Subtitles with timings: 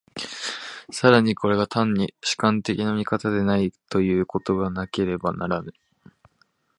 [0.89, 5.73] 更にこれが単に主観的な見方でないということがなければならぬ。